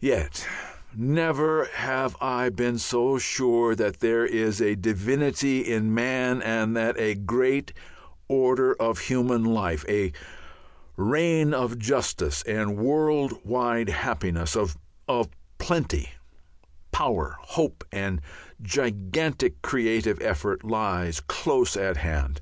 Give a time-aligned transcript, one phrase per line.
[0.00, 0.46] Yet
[0.96, 6.96] never have I been so sure that there is a divinity in man and that
[6.98, 7.74] a great
[8.28, 10.10] order of human life, a
[10.96, 15.28] reign of justice and world wide happiness, of
[15.58, 16.12] plenty,
[16.90, 18.22] power, hope, and
[18.62, 22.40] gigantic creative effort, lies close at hand.